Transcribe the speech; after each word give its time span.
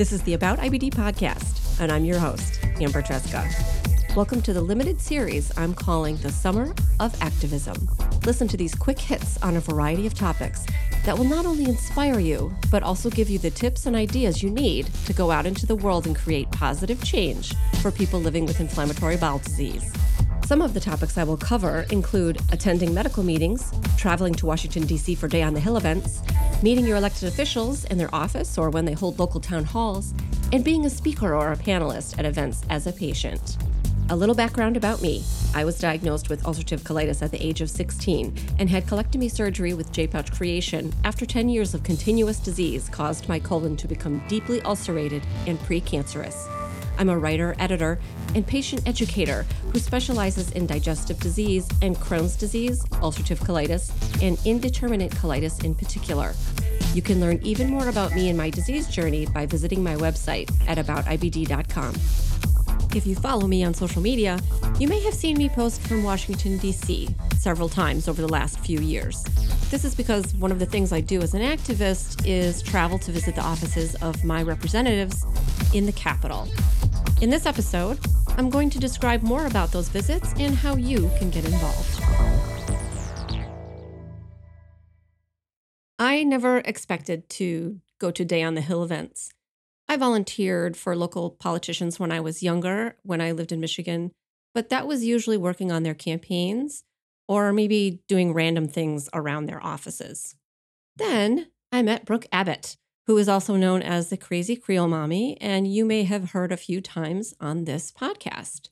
This 0.00 0.12
is 0.12 0.22
the 0.22 0.32
About 0.32 0.58
IBD 0.60 0.94
podcast, 0.94 1.78
and 1.78 1.92
I'm 1.92 2.06
your 2.06 2.18
host, 2.18 2.58
Amber 2.80 3.02
Tresca. 3.02 3.46
Welcome 4.16 4.40
to 4.40 4.54
the 4.54 4.62
limited 4.62 4.98
series 4.98 5.52
I'm 5.58 5.74
calling 5.74 6.16
The 6.16 6.32
Summer 6.32 6.72
of 7.00 7.14
Activism. 7.22 7.86
Listen 8.24 8.48
to 8.48 8.56
these 8.56 8.74
quick 8.74 8.98
hits 8.98 9.36
on 9.42 9.58
a 9.58 9.60
variety 9.60 10.06
of 10.06 10.14
topics 10.14 10.64
that 11.04 11.18
will 11.18 11.26
not 11.26 11.44
only 11.44 11.64
inspire 11.64 12.18
you, 12.18 12.50
but 12.70 12.82
also 12.82 13.10
give 13.10 13.28
you 13.28 13.38
the 13.38 13.50
tips 13.50 13.84
and 13.84 13.94
ideas 13.94 14.42
you 14.42 14.48
need 14.48 14.86
to 15.04 15.12
go 15.12 15.30
out 15.30 15.44
into 15.44 15.66
the 15.66 15.76
world 15.76 16.06
and 16.06 16.16
create 16.16 16.50
positive 16.50 17.04
change 17.04 17.54
for 17.82 17.90
people 17.90 18.20
living 18.20 18.46
with 18.46 18.58
inflammatory 18.58 19.18
bowel 19.18 19.40
disease. 19.40 19.92
Some 20.50 20.62
of 20.62 20.74
the 20.74 20.80
topics 20.80 21.16
I 21.16 21.22
will 21.22 21.36
cover 21.36 21.86
include 21.90 22.40
attending 22.50 22.92
medical 22.92 23.22
meetings, 23.22 23.72
traveling 23.96 24.34
to 24.34 24.46
Washington, 24.46 24.84
D.C. 24.84 25.14
for 25.14 25.28
Day 25.28 25.42
on 25.42 25.54
the 25.54 25.60
Hill 25.60 25.76
events, 25.76 26.22
meeting 26.60 26.84
your 26.84 26.96
elected 26.96 27.28
officials 27.28 27.84
in 27.84 27.98
their 27.98 28.12
office 28.12 28.58
or 28.58 28.68
when 28.68 28.84
they 28.84 28.92
hold 28.92 29.20
local 29.20 29.38
town 29.38 29.62
halls, 29.62 30.12
and 30.52 30.64
being 30.64 30.86
a 30.86 30.90
speaker 30.90 31.36
or 31.36 31.52
a 31.52 31.56
panelist 31.56 32.18
at 32.18 32.24
events 32.24 32.62
as 32.68 32.88
a 32.88 32.92
patient. 32.92 33.58
A 34.08 34.16
little 34.16 34.34
background 34.34 34.76
about 34.76 35.00
me 35.00 35.22
I 35.54 35.64
was 35.64 35.78
diagnosed 35.78 36.28
with 36.28 36.42
ulcerative 36.42 36.80
colitis 36.80 37.22
at 37.22 37.30
the 37.30 37.40
age 37.40 37.60
of 37.60 37.70
16 37.70 38.34
and 38.58 38.68
had 38.68 38.86
colectomy 38.86 39.30
surgery 39.30 39.72
with 39.72 39.92
J 39.92 40.08
pouch 40.08 40.32
creation 40.32 40.92
after 41.04 41.24
10 41.24 41.48
years 41.48 41.74
of 41.74 41.84
continuous 41.84 42.40
disease 42.40 42.88
caused 42.88 43.28
my 43.28 43.38
colon 43.38 43.76
to 43.76 43.86
become 43.86 44.20
deeply 44.26 44.60
ulcerated 44.62 45.22
and 45.46 45.60
precancerous. 45.60 46.59
I'm 47.00 47.08
a 47.08 47.18
writer, 47.18 47.56
editor, 47.58 47.98
and 48.34 48.46
patient 48.46 48.86
educator 48.86 49.46
who 49.72 49.78
specializes 49.78 50.50
in 50.50 50.66
digestive 50.66 51.18
disease 51.18 51.66
and 51.80 51.96
Crohn's 51.96 52.36
disease, 52.36 52.84
ulcerative 53.00 53.38
colitis, 53.38 53.90
and 54.22 54.38
indeterminate 54.44 55.10
colitis 55.12 55.64
in 55.64 55.74
particular. 55.74 56.34
You 56.92 57.00
can 57.00 57.18
learn 57.18 57.40
even 57.42 57.70
more 57.70 57.88
about 57.88 58.14
me 58.14 58.28
and 58.28 58.36
my 58.36 58.50
disease 58.50 58.86
journey 58.86 59.24
by 59.24 59.46
visiting 59.46 59.82
my 59.82 59.96
website 59.96 60.50
at 60.68 60.76
aboutibd.com. 60.76 61.94
If 62.94 63.06
you 63.06 63.14
follow 63.14 63.46
me 63.46 63.64
on 63.64 63.72
social 63.72 64.02
media, 64.02 64.38
you 64.78 64.86
may 64.86 65.00
have 65.00 65.14
seen 65.14 65.38
me 65.38 65.48
post 65.48 65.80
from 65.80 66.02
Washington, 66.02 66.58
D.C. 66.58 67.08
several 67.38 67.70
times 67.70 68.08
over 68.08 68.20
the 68.20 68.28
last 68.28 68.58
few 68.58 68.80
years. 68.80 69.22
This 69.70 69.86
is 69.86 69.94
because 69.94 70.34
one 70.34 70.52
of 70.52 70.58
the 70.58 70.66
things 70.66 70.92
I 70.92 71.00
do 71.00 71.22
as 71.22 71.32
an 71.32 71.40
activist 71.40 72.26
is 72.26 72.60
travel 72.60 72.98
to 72.98 73.10
visit 73.10 73.36
the 73.36 73.42
offices 73.42 73.94
of 74.02 74.22
my 74.22 74.42
representatives 74.42 75.24
in 75.72 75.86
the 75.86 75.92
Capitol. 75.92 76.48
In 77.20 77.28
this 77.28 77.44
episode, 77.44 77.98
I'm 78.38 78.48
going 78.48 78.70
to 78.70 78.78
describe 78.78 79.22
more 79.22 79.44
about 79.44 79.72
those 79.72 79.90
visits 79.90 80.32
and 80.38 80.54
how 80.54 80.76
you 80.76 81.10
can 81.18 81.28
get 81.28 81.44
involved. 81.44 82.02
I 85.98 86.24
never 86.24 86.58
expected 86.60 87.28
to 87.30 87.78
go 87.98 88.10
to 88.10 88.24
Day 88.24 88.42
on 88.42 88.54
the 88.54 88.62
Hill 88.62 88.82
events. 88.82 89.34
I 89.86 89.98
volunteered 89.98 90.78
for 90.78 90.96
local 90.96 91.28
politicians 91.28 92.00
when 92.00 92.10
I 92.10 92.20
was 92.20 92.42
younger, 92.42 92.96
when 93.02 93.20
I 93.20 93.32
lived 93.32 93.52
in 93.52 93.60
Michigan, 93.60 94.12
but 94.54 94.70
that 94.70 94.86
was 94.86 95.04
usually 95.04 95.36
working 95.36 95.70
on 95.70 95.82
their 95.82 95.92
campaigns 95.92 96.84
or 97.28 97.52
maybe 97.52 98.00
doing 98.08 98.32
random 98.32 98.66
things 98.66 99.10
around 99.12 99.44
their 99.44 99.62
offices. 99.62 100.36
Then 100.96 101.48
I 101.70 101.82
met 101.82 102.06
Brooke 102.06 102.26
Abbott, 102.32 102.78
who 103.10 103.18
is 103.18 103.28
also 103.28 103.56
known 103.56 103.82
as 103.82 104.08
the 104.08 104.16
Crazy 104.16 104.54
Creole 104.54 104.86
Mommy, 104.86 105.36
and 105.40 105.66
you 105.66 105.84
may 105.84 106.04
have 106.04 106.30
heard 106.30 106.52
a 106.52 106.56
few 106.56 106.80
times 106.80 107.34
on 107.40 107.64
this 107.64 107.90
podcast. 107.90 108.68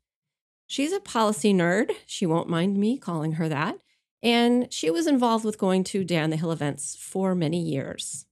She's 0.64 0.92
a 0.92 1.00
policy 1.00 1.52
nerd. 1.52 1.90
She 2.06 2.24
won't 2.24 2.48
mind 2.48 2.76
me 2.76 2.98
calling 2.98 3.32
her 3.32 3.48
that. 3.48 3.78
And 4.22 4.72
she 4.72 4.92
was 4.92 5.08
involved 5.08 5.44
with 5.44 5.58
going 5.58 5.82
to 5.82 6.04
Day 6.04 6.18
on 6.18 6.30
the 6.30 6.36
Hill 6.36 6.52
events 6.52 6.94
for 6.94 7.34
many 7.34 7.60
years. 7.60 8.26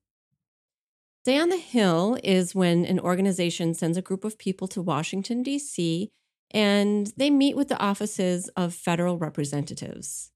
Day 1.25 1.39
on 1.39 1.49
the 1.49 1.57
Hill 1.57 2.21
is 2.23 2.55
when 2.55 2.84
an 2.84 3.01
organization 3.01 3.75
sends 3.75 3.99
a 3.99 4.03
group 4.03 4.23
of 4.23 4.39
people 4.39 4.69
to 4.69 4.83
Washington, 4.83 5.43
D.C., 5.43 6.12
and 6.53 7.12
they 7.17 7.31
meet 7.31 7.56
with 7.56 7.67
the 7.67 7.81
offices 7.81 8.47
of 8.50 8.73
federal 8.73 9.19
representatives. 9.19 10.31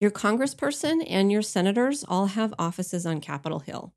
Your 0.00 0.10
congressperson 0.10 1.04
and 1.06 1.30
your 1.30 1.42
senators 1.42 2.06
all 2.08 2.28
have 2.28 2.54
offices 2.58 3.04
on 3.04 3.20
Capitol 3.20 3.58
Hill. 3.58 3.92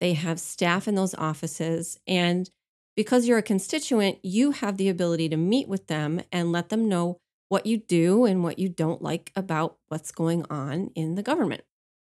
They 0.00 0.14
have 0.14 0.38
staff 0.40 0.86
in 0.86 0.94
those 0.94 1.14
offices. 1.14 1.98
And 2.06 2.50
because 2.96 3.26
you're 3.26 3.38
a 3.38 3.42
constituent, 3.42 4.18
you 4.22 4.52
have 4.52 4.76
the 4.76 4.88
ability 4.88 5.28
to 5.30 5.36
meet 5.36 5.68
with 5.68 5.86
them 5.86 6.22
and 6.32 6.52
let 6.52 6.68
them 6.68 6.88
know 6.88 7.18
what 7.48 7.66
you 7.66 7.78
do 7.78 8.24
and 8.24 8.42
what 8.42 8.58
you 8.58 8.68
don't 8.68 9.02
like 9.02 9.32
about 9.36 9.76
what's 9.88 10.10
going 10.10 10.44
on 10.50 10.90
in 10.94 11.14
the 11.14 11.22
government. 11.22 11.62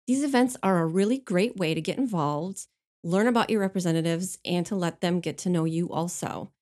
These 0.06 0.22
events 0.22 0.56
are 0.62 0.78
a 0.78 0.86
really 0.86 1.18
great 1.18 1.56
way 1.56 1.74
to 1.74 1.80
get 1.80 1.98
involved, 1.98 2.66
learn 3.02 3.26
about 3.26 3.50
your 3.50 3.60
representatives, 3.60 4.38
and 4.44 4.64
to 4.66 4.76
let 4.76 5.00
them 5.00 5.20
get 5.20 5.36
to 5.38 5.50
know 5.50 5.64
you 5.64 5.90
also. 5.90 6.52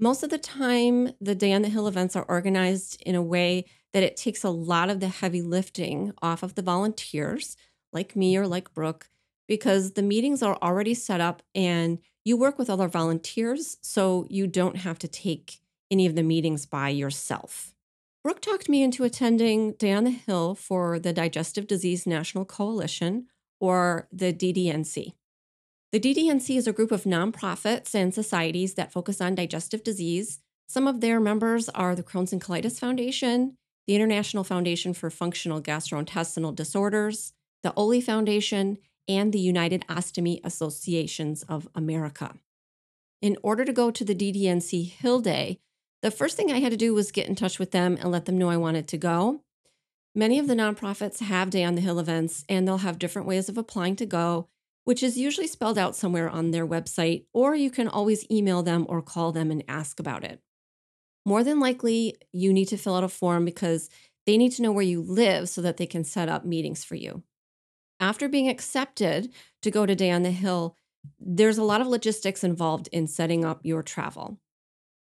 Most 0.00 0.22
of 0.22 0.30
the 0.30 0.38
time, 0.38 1.10
the 1.20 1.34
Day 1.34 1.52
on 1.52 1.62
the 1.62 1.68
Hill 1.68 1.86
events 1.86 2.16
are 2.16 2.24
organized 2.24 3.00
in 3.02 3.14
a 3.14 3.22
way 3.22 3.66
that 3.92 4.02
it 4.02 4.16
takes 4.16 4.42
a 4.42 4.50
lot 4.50 4.90
of 4.90 5.00
the 5.00 5.08
heavy 5.08 5.42
lifting 5.42 6.12
off 6.20 6.42
of 6.42 6.54
the 6.54 6.62
volunteers, 6.62 7.56
like 7.92 8.16
me 8.16 8.36
or 8.36 8.48
like 8.48 8.74
Brooke, 8.74 9.08
because 9.46 9.92
the 9.92 10.02
meetings 10.02 10.42
are 10.42 10.58
already 10.62 10.94
set 10.94 11.20
up 11.20 11.42
and 11.54 11.98
you 12.24 12.36
work 12.36 12.58
with 12.58 12.70
other 12.70 12.88
volunteers, 12.88 13.76
so 13.82 14.26
you 14.30 14.46
don't 14.46 14.78
have 14.78 14.98
to 15.00 15.08
take 15.08 15.58
any 15.90 16.06
of 16.06 16.14
the 16.14 16.22
meetings 16.22 16.64
by 16.64 16.88
yourself. 16.88 17.74
Brooke 18.22 18.40
talked 18.40 18.70
me 18.70 18.82
into 18.82 19.04
attending 19.04 19.72
Day 19.72 19.92
on 19.92 20.04
the 20.04 20.10
Hill 20.10 20.54
for 20.54 20.98
the 20.98 21.12
Digestive 21.12 21.66
Disease 21.66 22.06
National 22.06 22.46
Coalition, 22.46 23.26
or 23.60 24.08
the 24.10 24.32
DDNC. 24.32 25.12
The 25.92 26.00
DDNC 26.00 26.56
is 26.56 26.66
a 26.66 26.72
group 26.72 26.90
of 26.90 27.04
nonprofits 27.04 27.94
and 27.94 28.12
societies 28.12 28.74
that 28.74 28.92
focus 28.92 29.20
on 29.20 29.34
digestive 29.34 29.84
disease. 29.84 30.40
Some 30.66 30.88
of 30.88 31.00
their 31.00 31.20
members 31.20 31.68
are 31.68 31.94
the 31.94 32.02
Crohn's 32.02 32.32
and 32.32 32.42
Colitis 32.42 32.80
Foundation, 32.80 33.56
the 33.86 33.94
International 33.94 34.42
Foundation 34.42 34.94
for 34.94 35.10
Functional 35.10 35.60
Gastrointestinal 35.62 36.54
Disorders, 36.54 37.34
the 37.62 37.72
Oley 37.74 38.00
Foundation, 38.00 38.78
and 39.08 39.32
the 39.32 39.38
United 39.38 39.84
Ostomy 39.88 40.40
Associations 40.44 41.42
of 41.44 41.68
America. 41.74 42.34
In 43.20 43.36
order 43.42 43.64
to 43.64 43.72
go 43.72 43.90
to 43.90 44.04
the 44.04 44.14
DDNC 44.14 44.90
Hill 44.90 45.20
Day, 45.20 45.58
the 46.02 46.10
first 46.10 46.36
thing 46.36 46.52
I 46.52 46.60
had 46.60 46.72
to 46.72 46.76
do 46.76 46.92
was 46.92 47.10
get 47.10 47.28
in 47.28 47.34
touch 47.34 47.58
with 47.58 47.70
them 47.70 47.96
and 47.98 48.10
let 48.10 48.26
them 48.26 48.36
know 48.36 48.50
I 48.50 48.56
wanted 48.56 48.86
to 48.88 48.98
go. 48.98 49.40
Many 50.14 50.38
of 50.38 50.46
the 50.46 50.54
nonprofits 50.54 51.20
have 51.20 51.50
Day 51.50 51.64
on 51.64 51.74
the 51.74 51.80
Hill 51.80 51.98
events, 51.98 52.44
and 52.48 52.68
they'll 52.68 52.78
have 52.78 52.98
different 52.98 53.26
ways 53.26 53.48
of 53.48 53.58
applying 53.58 53.96
to 53.96 54.06
go, 54.06 54.48
which 54.84 55.02
is 55.02 55.16
usually 55.16 55.46
spelled 55.46 55.78
out 55.78 55.96
somewhere 55.96 56.28
on 56.28 56.50
their 56.50 56.66
website, 56.66 57.24
or 57.32 57.54
you 57.54 57.70
can 57.70 57.88
always 57.88 58.30
email 58.30 58.62
them 58.62 58.86
or 58.88 59.02
call 59.02 59.32
them 59.32 59.50
and 59.50 59.64
ask 59.66 59.98
about 59.98 60.22
it. 60.22 60.40
More 61.24 61.42
than 61.42 61.58
likely, 61.58 62.16
you 62.32 62.52
need 62.52 62.68
to 62.68 62.76
fill 62.76 62.96
out 62.96 63.04
a 63.04 63.08
form 63.08 63.44
because 63.44 63.88
they 64.26 64.36
need 64.36 64.52
to 64.52 64.62
know 64.62 64.72
where 64.72 64.84
you 64.84 65.00
live 65.00 65.48
so 65.48 65.62
that 65.62 65.78
they 65.78 65.86
can 65.86 66.04
set 66.04 66.28
up 66.28 66.44
meetings 66.44 66.84
for 66.84 66.94
you 66.94 67.22
after 68.04 68.28
being 68.28 68.50
accepted 68.50 69.32
to 69.62 69.70
go 69.70 69.86
to 69.86 69.94
Day 69.94 70.10
on 70.10 70.24
the 70.24 70.30
Hill, 70.30 70.76
there's 71.18 71.56
a 71.56 71.64
lot 71.64 71.80
of 71.80 71.86
logistics 71.86 72.44
involved 72.44 72.86
in 72.92 73.06
setting 73.06 73.46
up 73.46 73.60
your 73.62 73.82
travel. 73.82 74.38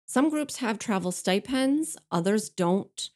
Some 0.07 0.31
groups 0.31 0.59
have 0.59 0.79
travel 0.79 1.11
stipends, 1.11 1.97
others 2.13 2.49
don't. 2.49 3.11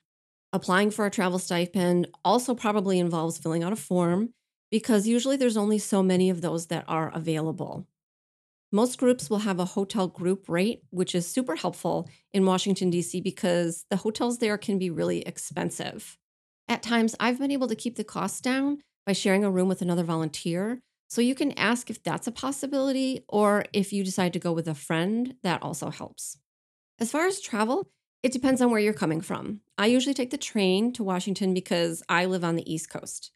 Applying 0.53 0.91
for 0.91 1.07
a 1.07 1.11
travel 1.11 1.39
stipend 1.39 2.09
also 2.25 2.53
probably 2.53 2.99
involves 2.99 3.39
filling 3.39 3.63
out 3.63 3.73
a 3.73 3.77
form 3.77 4.31
because 4.73 5.07
usually 5.07 5.37
there's 5.37 5.57
only 5.57 5.79
so 5.79 6.03
many 6.03 6.31
of 6.31 6.41
those 6.41 6.67
that 6.67 6.85
are 6.89 7.13
available. 7.15 7.87
Most 8.73 8.99
groups 8.99 9.31
will 9.31 9.39
have 9.39 9.61
a 9.61 9.65
hotel 9.77 10.09
group 10.09 10.49
rate, 10.49 10.83
which 10.91 11.15
is 11.15 11.31
super 11.31 11.55
helpful 11.55 12.09
in 12.33 12.45
Washington, 12.45 12.91
D.C., 12.91 13.21
because 13.21 13.85
the 13.91 13.99
hotels 13.99 14.39
there 14.39 14.59
can 14.59 14.79
be 14.79 14.91
really 14.91 15.21
expensive. 15.21 16.19
At 16.69 16.83
times, 16.83 17.15
I've 17.21 17.39
been 17.39 17.53
able 17.53 17.69
to 17.69 17.77
keep 17.77 17.95
the 17.95 18.03
costs 18.03 18.41
down 18.41 18.79
by 19.07 19.13
sharing 19.13 19.45
a 19.45 19.51
room 19.51 19.69
with 19.69 19.81
another 19.81 20.05
volunteer. 20.05 20.81
So 21.09 21.21
you 21.21 21.35
can 21.35 21.53
ask 21.53 21.89
if 21.89 22.03
that's 22.03 22.27
a 22.27 22.33
possibility, 22.33 23.25
or 23.29 23.65
if 23.73 23.93
you 23.93 24.03
decide 24.03 24.33
to 24.33 24.41
go 24.41 24.53
with 24.53 24.67
a 24.67 24.75
friend, 24.75 25.37
that 25.43 25.63
also 25.63 25.91
helps. 25.91 26.39
As 26.99 27.13
far 27.13 27.27
as 27.27 27.41
travel, 27.41 27.89
it 28.23 28.33
depends 28.33 28.61
on 28.61 28.71
where 28.71 28.81
you're 28.81 28.93
coming 28.93 29.21
from. 29.21 29.61
I 29.79 29.87
usually 29.87 30.15
take 30.15 30.31
the 30.31 30.39
train 30.39 30.93
to 30.95 31.05
Washington 31.05 31.55
because 31.55 32.03
I 32.09 32.25
live 32.25 32.43
on 32.43 32.57
the 32.57 32.73
East 32.73 32.91
Coast. 32.91 33.31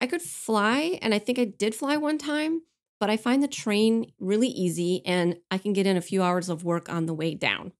I 0.00 0.06
could 0.06 0.22
fly, 0.22 0.98
and 1.02 1.12
I 1.12 1.18
think 1.18 1.38
I 1.38 1.44
did 1.44 1.74
fly 1.74 1.96
one 1.96 2.18
time, 2.18 2.62
but 3.00 3.10
I 3.10 3.16
find 3.16 3.42
the 3.42 3.48
train 3.48 4.12
really 4.20 4.46
easy 4.46 5.04
and 5.04 5.38
I 5.50 5.58
can 5.58 5.72
get 5.72 5.88
in 5.88 5.96
a 5.96 6.00
few 6.00 6.22
hours 6.22 6.48
of 6.48 6.62
work 6.62 6.88
on 6.88 7.06
the 7.06 7.14
way 7.14 7.34
down. 7.34 7.72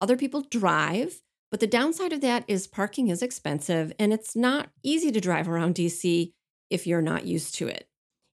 Other 0.00 0.16
people 0.16 0.40
drive, 0.40 1.20
but 1.50 1.60
the 1.60 1.66
downside 1.66 2.14
of 2.14 2.22
that 2.22 2.44
is 2.48 2.66
parking 2.66 3.08
is 3.08 3.22
expensive 3.22 3.92
and 3.98 4.14
it's 4.14 4.34
not 4.34 4.70
easy 4.82 5.12
to 5.12 5.20
drive 5.20 5.46
around 5.46 5.74
DC 5.74 6.32
if 6.70 6.86
you're 6.86 7.02
not 7.02 7.26
used 7.26 7.54
to 7.56 7.68
it. 7.68 7.88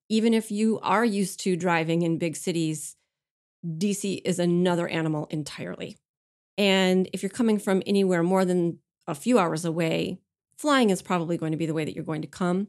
Even 0.10 0.34
if 0.34 0.52
you 0.52 0.80
are 0.82 1.06
used 1.06 1.40
to 1.42 1.56
driving 1.56 2.02
in 2.02 2.18
big 2.18 2.36
cities, 2.36 2.96
DC 3.66 4.22
is 4.26 4.40
another 4.40 4.88
animal 4.88 5.28
entirely. 5.30 5.98
And 6.58 7.10
if 7.14 7.24
you're 7.24 7.30
coming 7.30 7.58
from 7.58 7.82
anywhere 7.86 8.24
more 8.24 8.46
than 8.46 8.80
a 9.08 9.16
few 9.16 9.40
hours 9.40 9.66
away, 9.66 10.20
flying 10.58 10.90
is 10.90 11.02
probably 11.02 11.38
going 11.38 11.52
to 11.52 11.58
be 11.58 11.66
the 11.66 11.74
way 11.74 11.86
that 11.86 11.96
you're 11.96 12.04
going 12.04 12.22
to 12.22 12.28
come. 12.28 12.68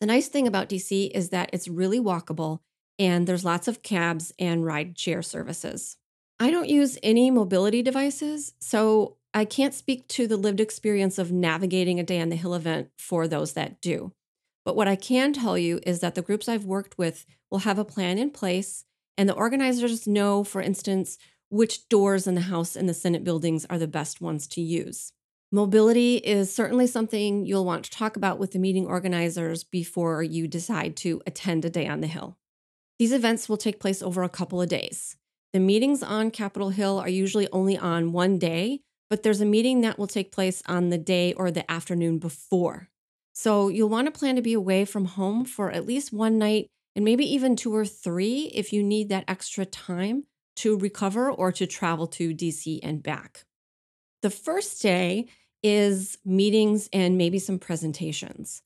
The 0.00 0.06
nice 0.06 0.28
thing 0.28 0.46
about 0.46 0.68
DC 0.68 1.10
is 1.14 1.30
that 1.30 1.50
it's 1.52 1.68
really 1.68 2.00
walkable 2.00 2.60
and 2.98 3.26
there's 3.26 3.44
lots 3.44 3.68
of 3.68 3.82
cabs 3.82 4.32
and 4.38 4.64
ride 4.64 4.98
share 4.98 5.22
services. 5.22 5.96
I 6.38 6.50
don't 6.50 6.68
use 6.68 6.98
any 7.02 7.30
mobility 7.30 7.82
devices, 7.82 8.54
so 8.60 9.16
I 9.32 9.44
can't 9.44 9.74
speak 9.74 10.06
to 10.08 10.26
the 10.26 10.36
lived 10.36 10.60
experience 10.60 11.18
of 11.18 11.32
navigating 11.32 11.98
a 11.98 12.04
day 12.04 12.20
on 12.20 12.28
the 12.28 12.36
hill 12.36 12.54
event 12.54 12.90
for 12.98 13.26
those 13.26 13.52
that 13.54 13.80
do. 13.80 14.12
But 14.64 14.76
what 14.76 14.88
I 14.88 14.96
can 14.96 15.32
tell 15.32 15.58
you 15.58 15.80
is 15.86 16.00
that 16.00 16.14
the 16.14 16.22
groups 16.22 16.48
I've 16.48 16.64
worked 16.64 16.96
with 16.96 17.26
will 17.50 17.60
have 17.60 17.78
a 17.78 17.84
plan 17.84 18.18
in 18.18 18.30
place, 18.30 18.84
and 19.16 19.28
the 19.28 19.34
organizers 19.34 20.06
know, 20.06 20.42
for 20.42 20.60
instance, 20.60 21.18
which 21.50 21.88
doors 21.88 22.26
in 22.26 22.34
the 22.34 22.40
House 22.42 22.74
and 22.74 22.88
the 22.88 22.94
Senate 22.94 23.22
buildings 23.22 23.64
are 23.66 23.78
the 23.78 23.86
best 23.86 24.20
ones 24.20 24.46
to 24.48 24.60
use. 24.60 25.12
Mobility 25.52 26.16
is 26.16 26.52
certainly 26.52 26.86
something 26.86 27.46
you'll 27.46 27.64
want 27.64 27.84
to 27.84 27.90
talk 27.90 28.16
about 28.16 28.40
with 28.40 28.52
the 28.52 28.58
meeting 28.58 28.86
organizers 28.86 29.62
before 29.62 30.22
you 30.22 30.48
decide 30.48 30.96
to 30.96 31.22
attend 31.26 31.64
a 31.64 31.70
day 31.70 31.86
on 31.86 32.00
the 32.00 32.08
Hill. 32.08 32.36
These 32.98 33.12
events 33.12 33.48
will 33.48 33.56
take 33.56 33.78
place 33.78 34.02
over 34.02 34.22
a 34.22 34.28
couple 34.28 34.60
of 34.60 34.68
days. 34.68 35.16
The 35.52 35.60
meetings 35.60 36.02
on 36.02 36.32
Capitol 36.32 36.70
Hill 36.70 36.98
are 36.98 37.08
usually 37.08 37.48
only 37.52 37.78
on 37.78 38.10
one 38.10 38.38
day, 38.38 38.80
but 39.08 39.22
there's 39.22 39.40
a 39.40 39.46
meeting 39.46 39.82
that 39.82 39.96
will 39.96 40.08
take 40.08 40.32
place 40.32 40.60
on 40.66 40.90
the 40.90 40.98
day 40.98 41.32
or 41.34 41.52
the 41.52 41.70
afternoon 41.70 42.18
before. 42.18 42.88
So 43.34 43.68
you'll 43.68 43.88
want 43.88 44.06
to 44.06 44.16
plan 44.18 44.36
to 44.36 44.42
be 44.42 44.54
away 44.54 44.84
from 44.84 45.04
home 45.04 45.44
for 45.44 45.70
at 45.70 45.86
least 45.86 46.12
one 46.12 46.38
night 46.38 46.68
and 46.96 47.04
maybe 47.04 47.30
even 47.34 47.56
two 47.56 47.74
or 47.74 47.84
three 47.84 48.50
if 48.54 48.72
you 48.72 48.82
need 48.82 49.08
that 49.08 49.24
extra 49.26 49.66
time 49.66 50.24
to 50.56 50.78
recover 50.78 51.30
or 51.30 51.50
to 51.50 51.66
travel 51.66 52.06
to 52.06 52.32
DC 52.32 52.78
and 52.82 53.02
back. 53.02 53.44
The 54.22 54.30
first 54.30 54.80
day 54.80 55.26
is 55.62 56.16
meetings 56.24 56.88
and 56.92 57.18
maybe 57.18 57.40
some 57.40 57.58
presentations. 57.58 58.62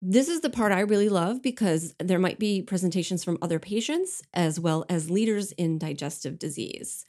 This 0.00 0.28
is 0.28 0.42
the 0.42 0.50
part 0.50 0.70
I 0.70 0.80
really 0.80 1.08
love 1.08 1.42
because 1.42 1.94
there 1.98 2.18
might 2.18 2.38
be 2.38 2.62
presentations 2.62 3.24
from 3.24 3.38
other 3.42 3.58
patients 3.58 4.22
as 4.32 4.60
well 4.60 4.84
as 4.88 5.10
leaders 5.10 5.50
in 5.52 5.78
digestive 5.78 6.38
disease. 6.38 7.04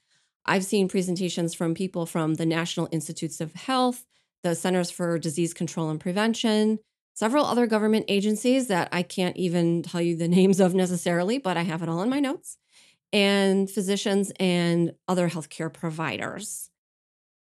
I've 0.45 0.65
seen 0.65 0.87
presentations 0.87 1.53
from 1.53 1.75
people 1.75 2.05
from 2.05 2.35
the 2.35 2.45
National 2.45 2.87
Institutes 2.91 3.41
of 3.41 3.53
Health, 3.53 4.05
the 4.43 4.55
Centers 4.55 4.89
for 4.89 5.19
Disease 5.19 5.53
Control 5.53 5.89
and 5.89 5.99
Prevention, 5.99 6.79
several 7.15 7.45
other 7.45 7.65
government 7.65 8.05
agencies 8.07 8.67
that 8.67 8.89
I 8.91 9.01
can't 9.01 9.35
even 9.37 9.81
tell 9.81 10.01
you 10.01 10.15
the 10.15 10.27
names 10.39 10.59
of 10.59 10.75
necessarily, 10.75 11.39
but 11.39 11.57
I 11.57 11.63
have 11.63 11.81
it 11.81 11.89
all 11.89 12.03
in 12.03 12.09
my 12.09 12.19
notes, 12.19 12.57
and 13.11 13.69
physicians 13.69 14.31
and 14.39 14.93
other 15.07 15.29
healthcare 15.29 15.73
providers. 15.73 16.69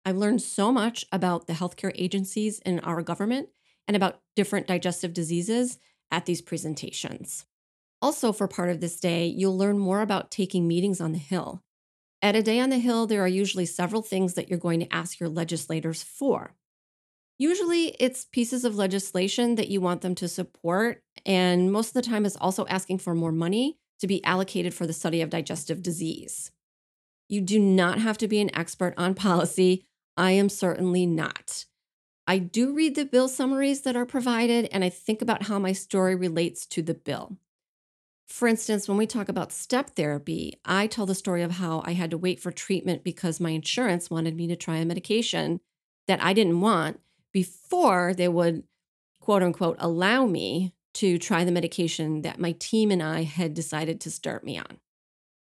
I've 0.04 0.18
learned 0.18 0.42
so 0.42 0.70
much 0.70 1.06
about 1.10 1.46
the 1.46 1.54
healthcare 1.54 1.92
agencies 1.94 2.60
in 2.60 2.78
our 2.80 3.02
government 3.02 3.48
and 3.88 3.96
about 3.96 4.20
different 4.36 4.66
digestive 4.66 5.14
diseases 5.14 5.78
at 6.10 6.26
these 6.26 6.42
presentations. 6.42 7.46
Also, 8.02 8.32
for 8.32 8.46
part 8.46 8.68
of 8.68 8.80
this 8.80 9.00
day, 9.00 9.26
you'll 9.26 9.56
learn 9.56 9.78
more 9.78 10.02
about 10.02 10.30
taking 10.30 10.68
meetings 10.68 11.00
on 11.00 11.12
the 11.12 11.18
Hill. 11.18 11.62
At 12.20 12.36
a 12.36 12.42
day 12.42 12.60
on 12.60 12.68
the 12.68 12.78
Hill, 12.78 13.06
there 13.06 13.22
are 13.22 13.28
usually 13.28 13.64
several 13.64 14.02
things 14.02 14.34
that 14.34 14.48
you're 14.48 14.58
going 14.58 14.80
to 14.80 14.94
ask 14.94 15.18
your 15.18 15.30
legislators 15.30 16.02
for. 16.02 16.54
Usually, 17.38 17.88
it's 17.98 18.24
pieces 18.24 18.64
of 18.64 18.76
legislation 18.76 19.56
that 19.56 19.68
you 19.68 19.80
want 19.80 20.02
them 20.02 20.14
to 20.16 20.28
support, 20.28 21.02
and 21.26 21.72
most 21.72 21.88
of 21.88 21.94
the 21.94 22.08
time, 22.08 22.24
it's 22.24 22.36
also 22.36 22.66
asking 22.66 22.98
for 22.98 23.14
more 23.14 23.32
money 23.32 23.78
to 24.00 24.06
be 24.06 24.24
allocated 24.24 24.72
for 24.72 24.86
the 24.86 24.92
study 24.92 25.20
of 25.20 25.30
digestive 25.30 25.82
disease. 25.82 26.52
You 27.28 27.40
do 27.40 27.58
not 27.58 27.98
have 27.98 28.18
to 28.18 28.28
be 28.28 28.40
an 28.40 28.54
expert 28.54 28.94
on 28.96 29.14
policy 29.14 29.84
I 30.16 30.32
am 30.32 30.48
certainly 30.48 31.06
not. 31.06 31.64
I 32.26 32.38
do 32.38 32.72
read 32.72 32.94
the 32.94 33.04
bill 33.04 33.28
summaries 33.28 33.82
that 33.82 33.96
are 33.96 34.06
provided, 34.06 34.68
and 34.70 34.84
I 34.84 34.88
think 34.88 35.20
about 35.20 35.44
how 35.44 35.58
my 35.58 35.72
story 35.72 36.14
relates 36.14 36.66
to 36.66 36.82
the 36.82 36.94
bill. 36.94 37.36
For 38.26 38.48
instance, 38.48 38.88
when 38.88 38.96
we 38.96 39.06
talk 39.06 39.28
about 39.28 39.52
step 39.52 39.90
therapy, 39.90 40.58
I 40.64 40.86
tell 40.86 41.04
the 41.04 41.14
story 41.14 41.42
of 41.42 41.52
how 41.52 41.82
I 41.84 41.92
had 41.92 42.10
to 42.12 42.18
wait 42.18 42.40
for 42.40 42.50
treatment 42.50 43.04
because 43.04 43.40
my 43.40 43.50
insurance 43.50 44.08
wanted 44.08 44.36
me 44.36 44.46
to 44.46 44.56
try 44.56 44.76
a 44.76 44.84
medication 44.84 45.60
that 46.06 46.22
I 46.22 46.32
didn't 46.32 46.60
want 46.60 47.00
before 47.34 48.14
they 48.14 48.28
would, 48.28 48.62
quote 49.20 49.42
unquote, 49.42 49.76
allow 49.80 50.24
me 50.24 50.72
to 50.94 51.18
try 51.18 51.44
the 51.44 51.52
medication 51.52 52.22
that 52.22 52.38
my 52.38 52.52
team 52.52 52.90
and 52.90 53.02
I 53.02 53.24
had 53.24 53.52
decided 53.52 54.00
to 54.00 54.10
start 54.10 54.44
me 54.44 54.56
on. 54.56 54.78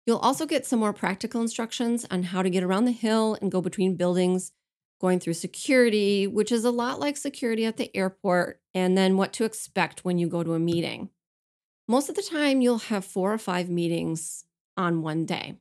You'll 0.06 0.18
also 0.18 0.46
get 0.46 0.66
some 0.66 0.80
more 0.80 0.92
practical 0.92 1.40
instructions 1.40 2.06
on 2.10 2.24
how 2.24 2.42
to 2.42 2.50
get 2.50 2.64
around 2.64 2.86
the 2.86 2.92
hill 2.92 3.38
and 3.40 3.52
go 3.52 3.60
between 3.60 3.96
buildings, 3.96 4.52
going 5.00 5.20
through 5.20 5.34
security, 5.34 6.26
which 6.26 6.50
is 6.50 6.64
a 6.64 6.70
lot 6.70 6.98
like 6.98 7.16
security 7.16 7.66
at 7.66 7.76
the 7.76 7.94
airport, 7.94 8.60
and 8.72 8.96
then 8.96 9.16
what 9.16 9.32
to 9.34 9.44
expect 9.44 10.04
when 10.04 10.18
you 10.18 10.26
go 10.26 10.42
to 10.42 10.54
a 10.54 10.58
meeting. 10.58 11.10
Most 11.86 12.08
of 12.08 12.16
the 12.16 12.22
time, 12.22 12.62
you'll 12.62 12.78
have 12.78 13.04
four 13.04 13.32
or 13.32 13.38
five 13.38 13.68
meetings 13.68 14.44
on 14.76 15.02
one 15.02 15.26
day. 15.26 15.56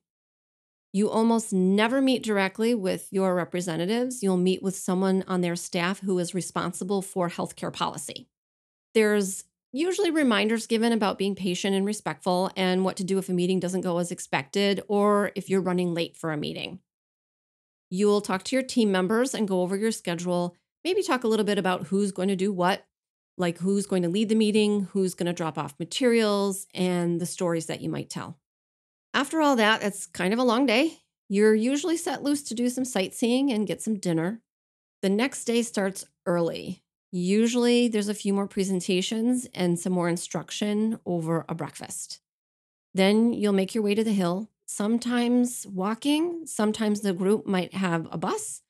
You 0.95 1.09
almost 1.09 1.51
never 1.51 2.01
meet 2.01 2.21
directly 2.21 2.75
with 2.75 3.07
your 3.11 3.33
representatives. 3.33 4.21
You'll 4.21 4.37
meet 4.37 4.61
with 4.61 4.75
someone 4.75 5.23
on 5.27 5.41
their 5.41 5.55
staff 5.55 5.99
who 6.01 6.19
is 6.19 6.35
responsible 6.35 7.01
for 7.01 7.29
healthcare 7.29 7.73
policy. 7.73 8.27
There's 8.93 9.43
usually 9.71 10.11
reminders 10.11 10.67
given 10.67 10.93
about 10.93 11.17
being 11.17 11.33
patient 11.33 11.75
and 11.75 11.83
respectful 11.83 12.51
and 12.55 12.85
what 12.85 12.95
to 12.97 13.03
do 13.03 13.17
if 13.17 13.27
a 13.27 13.33
meeting 13.33 13.59
doesn't 13.59 13.81
go 13.81 13.97
as 13.97 14.11
expected 14.11 14.83
or 14.87 15.31
if 15.33 15.49
you're 15.49 15.61
running 15.61 15.95
late 15.95 16.15
for 16.15 16.31
a 16.31 16.37
meeting. 16.37 16.77
You 17.89 18.05
will 18.05 18.21
talk 18.21 18.43
to 18.43 18.55
your 18.55 18.63
team 18.63 18.91
members 18.91 19.33
and 19.33 19.47
go 19.47 19.61
over 19.61 19.75
your 19.75 19.91
schedule, 19.91 20.55
maybe 20.83 21.01
talk 21.01 21.23
a 21.23 21.27
little 21.27 21.45
bit 21.45 21.57
about 21.57 21.87
who's 21.87 22.11
going 22.11 22.27
to 22.27 22.35
do 22.35 22.53
what, 22.53 22.85
like 23.35 23.57
who's 23.57 23.87
going 23.87 24.03
to 24.03 24.09
lead 24.09 24.29
the 24.29 24.35
meeting, 24.35 24.89
who's 24.91 25.15
going 25.15 25.25
to 25.25 25.33
drop 25.33 25.57
off 25.57 25.73
materials, 25.79 26.67
and 26.75 27.19
the 27.19 27.25
stories 27.25 27.65
that 27.65 27.81
you 27.81 27.89
might 27.89 28.11
tell. 28.11 28.37
After 29.13 29.41
all 29.41 29.55
that, 29.57 29.83
it's 29.83 30.07
kind 30.07 30.33
of 30.33 30.39
a 30.39 30.43
long 30.43 30.65
day. 30.65 30.99
You're 31.29 31.53
usually 31.53 31.97
set 31.97 32.23
loose 32.23 32.41
to 32.43 32.55
do 32.55 32.69
some 32.69 32.85
sightseeing 32.85 33.51
and 33.51 33.67
get 33.67 33.81
some 33.81 33.95
dinner. 33.95 34.41
The 35.01 35.09
next 35.09 35.45
day 35.45 35.61
starts 35.61 36.05
early. 36.25 36.83
Usually, 37.11 37.87
there's 37.87 38.09
a 38.09 38.15
few 38.15 38.33
more 38.33 38.47
presentations 38.47 39.47
and 39.53 39.79
some 39.79 39.93
more 39.93 40.09
instruction 40.09 40.99
over 41.05 41.45
a 41.47 41.53
breakfast. 41.53 42.21
Then 42.95 43.33
you'll 43.33 43.53
make 43.53 43.75
your 43.75 43.83
way 43.83 43.93
to 43.93 44.03
the 44.03 44.13
hill, 44.13 44.49
sometimes 44.65 45.67
walking, 45.67 46.45
sometimes 46.47 47.01
the 47.01 47.13
group 47.13 47.45
might 47.45 47.73
have 47.75 48.07
a 48.11 48.17
bus, 48.17 48.61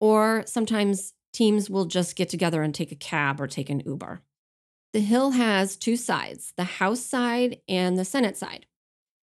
or 0.00 0.44
sometimes 0.46 1.12
teams 1.32 1.68
will 1.68 1.84
just 1.84 2.16
get 2.16 2.28
together 2.28 2.62
and 2.62 2.74
take 2.74 2.92
a 2.92 2.96
cab 2.96 3.40
or 3.40 3.46
take 3.46 3.68
an 3.68 3.82
Uber. 3.84 4.22
The 4.92 5.00
hill 5.00 5.32
has 5.32 5.76
two 5.76 5.96
sides 5.96 6.52
the 6.56 6.64
House 6.64 7.00
side 7.00 7.60
and 7.68 7.98
the 7.98 8.04
Senate 8.04 8.36
side. 8.36 8.66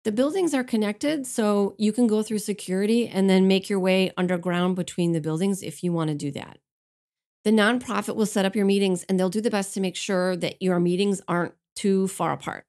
The 0.04 0.12
buildings 0.12 0.54
are 0.54 0.64
connected, 0.64 1.26
so 1.26 1.74
you 1.78 1.92
can 1.92 2.06
go 2.06 2.22
through 2.22 2.38
security 2.38 3.06
and 3.06 3.28
then 3.28 3.46
make 3.46 3.68
your 3.68 3.78
way 3.78 4.12
underground 4.16 4.76
between 4.76 5.12
the 5.12 5.20
buildings 5.20 5.62
if 5.62 5.84
you 5.84 5.92
want 5.92 6.08
to 6.08 6.14
do 6.14 6.30
that. 6.30 6.58
The 7.44 7.50
nonprofit 7.50 8.16
will 8.16 8.26
set 8.26 8.46
up 8.46 8.56
your 8.56 8.64
meetings 8.64 9.04
and 9.04 9.18
they'll 9.18 9.28
do 9.28 9.42
the 9.42 9.50
best 9.50 9.74
to 9.74 9.80
make 9.80 9.96
sure 9.96 10.36
that 10.36 10.60
your 10.62 10.80
meetings 10.80 11.20
aren't 11.28 11.54
too 11.76 12.08
far 12.08 12.32
apart. 12.32 12.64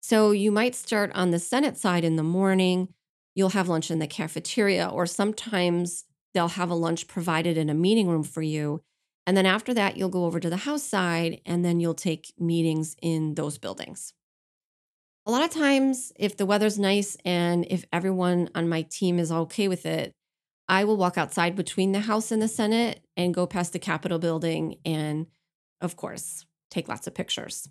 So 0.00 0.30
you 0.30 0.50
might 0.50 0.74
start 0.74 1.12
on 1.14 1.30
the 1.30 1.38
Senate 1.38 1.76
side 1.76 2.04
in 2.04 2.16
the 2.16 2.22
morning. 2.22 2.88
You'll 3.34 3.50
have 3.50 3.68
lunch 3.68 3.90
in 3.90 3.98
the 3.98 4.06
cafeteria, 4.06 4.88
or 4.88 5.04
sometimes 5.04 6.04
they'll 6.32 6.48
have 6.48 6.70
a 6.70 6.74
lunch 6.74 7.06
provided 7.08 7.58
in 7.58 7.68
a 7.68 7.74
meeting 7.74 8.08
room 8.08 8.22
for 8.22 8.42
you. 8.42 8.82
And 9.26 9.36
then 9.36 9.46
after 9.46 9.74
that, 9.74 9.98
you'll 9.98 10.08
go 10.08 10.24
over 10.24 10.40
to 10.40 10.48
the 10.48 10.56
House 10.56 10.82
side 10.82 11.40
and 11.44 11.62
then 11.62 11.78
you'll 11.78 11.94
take 11.94 12.32
meetings 12.38 12.96
in 13.02 13.34
those 13.34 13.58
buildings. 13.58 14.14
A 15.30 15.38
lot 15.40 15.44
of 15.44 15.50
times, 15.50 16.12
if 16.16 16.36
the 16.36 16.44
weather's 16.44 16.76
nice 16.76 17.16
and 17.24 17.64
if 17.70 17.84
everyone 17.92 18.50
on 18.56 18.68
my 18.68 18.82
team 18.82 19.20
is 19.20 19.30
okay 19.30 19.68
with 19.68 19.86
it, 19.86 20.10
I 20.68 20.82
will 20.82 20.96
walk 20.96 21.16
outside 21.16 21.54
between 21.54 21.92
the 21.92 22.00
House 22.00 22.32
and 22.32 22.42
the 22.42 22.48
Senate 22.48 23.06
and 23.16 23.32
go 23.32 23.46
past 23.46 23.72
the 23.72 23.78
Capitol 23.78 24.18
building 24.18 24.78
and, 24.84 25.28
of 25.80 25.94
course, 25.94 26.46
take 26.68 26.88
lots 26.88 27.06
of 27.06 27.14
pictures. 27.14 27.68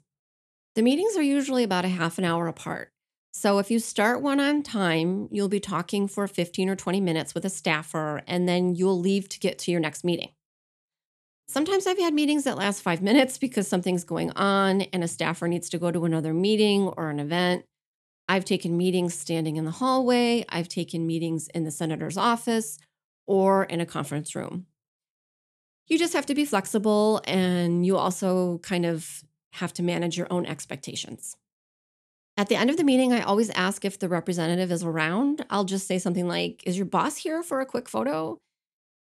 The 0.76 0.82
meetings 0.82 1.18
are 1.18 1.22
usually 1.22 1.66
about 1.66 1.84
a 1.84 1.90
half 1.90 2.18
an 2.18 2.24
hour 2.24 2.48
apart. 2.48 2.94
So 3.34 3.60
if 3.60 3.70
you 3.70 3.80
start 3.80 4.22
one 4.22 4.40
on 4.40 4.64
time, 4.64 5.28
you'll 5.30 5.50
be 5.50 5.60
talking 5.60 6.08
for 6.08 6.30
15 6.30 6.70
or 6.70 6.78
20 6.78 7.02
minutes 7.02 7.36
with 7.36 7.44
a 7.44 7.50
staffer, 7.50 8.22
and 8.26 8.48
then 8.48 8.74
you'll 8.76 9.02
leave 9.02 9.28
to 9.28 9.38
get 9.38 9.60
to 9.60 9.72
your 9.72 9.82
next 9.82 10.06
meeting. 10.06 10.30
Sometimes 11.50 11.88
I've 11.88 11.98
had 11.98 12.14
meetings 12.14 12.44
that 12.44 12.60
last 12.60 12.84
five 12.84 13.02
minutes 13.02 13.40
because 13.40 13.68
something's 13.68 14.04
going 14.04 14.30
on 14.34 14.82
and 14.82 15.04
a 15.04 15.08
staffer 15.08 15.48
needs 15.48 15.68
to 15.72 15.80
go 15.80 15.90
to 15.90 16.06
another 16.06 16.32
meeting 16.32 16.90
or 16.90 17.10
an 17.10 17.20
event. 17.20 17.66
I've 18.28 18.46
taken 18.46 18.78
meetings 18.78 19.16
standing 19.16 19.58
in 19.58 19.66
the 19.66 19.72
hallway. 19.72 20.46
I've 20.48 20.70
taken 20.70 21.08
meetings 21.08 21.48
in 21.48 21.64
the 21.64 21.72
senator's 21.72 22.18
office 22.18 22.78
or 23.26 23.64
in 23.64 23.82
a 23.82 23.86
conference 23.88 24.36
room. 24.36 24.68
You 25.88 25.98
just 25.98 26.14
have 26.14 26.28
to 26.28 26.36
be 26.36 26.46
flexible 26.46 27.20
and 27.26 27.84
you 27.84 27.98
also 27.98 28.60
kind 28.60 28.86
of 28.86 29.24
have 29.54 29.74
to 29.74 29.82
manage 29.82 30.20
your 30.20 30.28
own 30.30 30.46
expectations. 30.46 31.36
At 32.38 32.50
the 32.50 32.58
end 32.58 32.70
of 32.70 32.78
the 32.78 32.84
meeting, 32.84 33.12
I 33.12 33.22
always 33.22 33.50
ask 33.50 33.84
if 33.84 33.98
the 33.98 34.08
representative 34.08 34.72
is 34.72 34.84
around. 34.84 35.44
I'll 35.50 35.66
just 35.66 35.88
say 35.88 35.98
something 35.98 36.28
like, 36.28 36.62
Is 36.68 36.78
your 36.78 36.86
boss 36.86 37.18
here 37.18 37.42
for 37.42 37.60
a 37.60 37.66
quick 37.66 37.90
photo? 37.90 38.38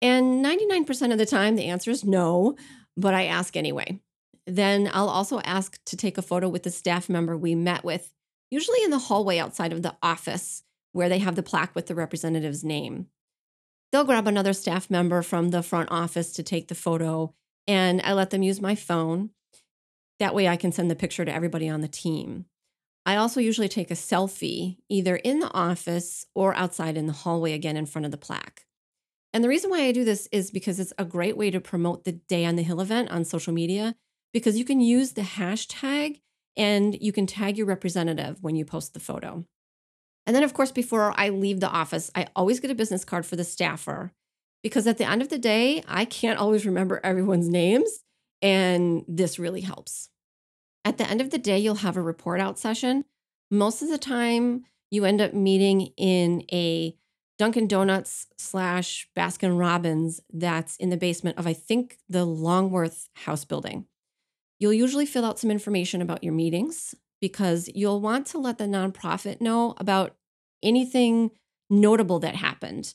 And 0.01 0.43
99% 0.43 1.11
of 1.11 1.17
the 1.17 1.25
time, 1.25 1.55
the 1.55 1.65
answer 1.65 1.91
is 1.91 2.03
no, 2.03 2.55
but 2.97 3.13
I 3.13 3.25
ask 3.25 3.55
anyway. 3.55 3.99
Then 4.47 4.89
I'll 4.91 5.09
also 5.09 5.39
ask 5.41 5.79
to 5.85 5.95
take 5.95 6.17
a 6.17 6.23
photo 6.23 6.49
with 6.49 6.63
the 6.63 6.71
staff 6.71 7.07
member 7.07 7.37
we 7.37 7.53
met 7.55 7.83
with 7.83 8.11
usually 8.51 8.83
in 8.83 8.91
the 8.91 8.99
hallway 8.99 9.39
outside 9.39 9.73
of 9.73 9.81
the 9.81 9.95
office 10.03 10.63
where 10.91 11.09
they 11.09 11.19
have 11.19 11.35
the 11.35 11.43
plaque 11.43 11.73
with 11.73 11.87
the 11.87 11.95
representative's 11.95 12.63
name. 12.63 13.07
They'll 13.91 14.03
grab 14.03 14.27
another 14.27 14.53
staff 14.53 14.89
member 14.89 15.21
from 15.21 15.49
the 15.49 15.63
front 15.63 15.89
office 15.89 16.33
to 16.33 16.43
take 16.43 16.67
the 16.67 16.75
photo, 16.75 17.33
and 17.67 18.01
I 18.03 18.13
let 18.13 18.29
them 18.29 18.43
use 18.43 18.61
my 18.61 18.75
phone. 18.75 19.31
That 20.19 20.35
way, 20.35 20.47
I 20.47 20.57
can 20.57 20.71
send 20.71 20.91
the 20.91 20.95
picture 20.95 21.25
to 21.25 21.33
everybody 21.33 21.67
on 21.67 21.81
the 21.81 21.87
team. 21.87 22.45
I 23.05 23.15
also 23.15 23.39
usually 23.39 23.69
take 23.69 23.89
a 23.89 23.95
selfie 23.95 24.77
either 24.87 25.15
in 25.15 25.39
the 25.39 25.51
office 25.51 26.25
or 26.35 26.53
outside 26.55 26.97
in 26.97 27.07
the 27.07 27.13
hallway 27.13 27.53
again 27.53 27.75
in 27.75 27.85
front 27.85 28.05
of 28.05 28.11
the 28.11 28.17
plaque. 28.17 28.65
And 29.33 29.43
the 29.43 29.49
reason 29.49 29.69
why 29.69 29.83
I 29.83 29.91
do 29.91 30.03
this 30.03 30.27
is 30.31 30.51
because 30.51 30.79
it's 30.79 30.93
a 30.97 31.05
great 31.05 31.37
way 31.37 31.51
to 31.51 31.61
promote 31.61 32.03
the 32.03 32.11
Day 32.11 32.45
on 32.45 32.55
the 32.55 32.63
Hill 32.63 32.81
event 32.81 33.09
on 33.09 33.23
social 33.23 33.53
media 33.53 33.95
because 34.33 34.57
you 34.57 34.65
can 34.65 34.81
use 34.81 35.13
the 35.13 35.21
hashtag 35.21 36.19
and 36.57 36.97
you 36.99 37.11
can 37.11 37.27
tag 37.27 37.57
your 37.57 37.67
representative 37.67 38.37
when 38.41 38.55
you 38.55 38.65
post 38.65 38.93
the 38.93 38.99
photo. 38.99 39.45
And 40.27 40.35
then, 40.35 40.43
of 40.43 40.53
course, 40.53 40.71
before 40.71 41.13
I 41.17 41.29
leave 41.29 41.59
the 41.59 41.69
office, 41.69 42.11
I 42.13 42.27
always 42.35 42.59
get 42.59 42.71
a 42.71 42.75
business 42.75 43.05
card 43.05 43.25
for 43.25 43.35
the 43.35 43.43
staffer 43.43 44.11
because 44.63 44.85
at 44.85 44.97
the 44.97 45.09
end 45.09 45.21
of 45.21 45.29
the 45.29 45.39
day, 45.39 45.83
I 45.87 46.05
can't 46.05 46.39
always 46.39 46.65
remember 46.65 46.99
everyone's 47.03 47.49
names. 47.49 48.03
And 48.41 49.03
this 49.07 49.39
really 49.39 49.61
helps. 49.61 50.09
At 50.83 50.97
the 50.97 51.09
end 51.09 51.21
of 51.21 51.29
the 51.29 51.37
day, 51.37 51.59
you'll 51.59 51.75
have 51.75 51.97
a 51.97 52.01
report 52.01 52.39
out 52.39 52.59
session. 52.59 53.05
Most 53.49 53.81
of 53.81 53.89
the 53.89 53.97
time, 53.97 54.63
you 54.89 55.05
end 55.05 55.21
up 55.21 55.33
meeting 55.33 55.93
in 55.97 56.43
a 56.51 56.95
Dunkin' 57.41 57.65
Donuts 57.65 58.27
slash 58.37 59.07
Baskin 59.17 59.57
Robbins 59.57 60.21
that's 60.31 60.77
in 60.77 60.91
the 60.91 60.95
basement 60.95 61.39
of, 61.39 61.47
I 61.47 61.53
think, 61.53 61.97
the 62.07 62.23
Longworth 62.23 63.09
House 63.15 63.45
building. 63.45 63.87
You'll 64.59 64.73
usually 64.73 65.07
fill 65.07 65.25
out 65.25 65.39
some 65.39 65.49
information 65.49 66.03
about 66.03 66.23
your 66.23 66.33
meetings 66.33 66.93
because 67.19 67.67
you'll 67.73 67.99
want 67.99 68.27
to 68.27 68.37
let 68.37 68.59
the 68.59 68.65
nonprofit 68.65 69.41
know 69.41 69.73
about 69.79 70.15
anything 70.61 71.31
notable 71.67 72.19
that 72.19 72.35
happened, 72.35 72.93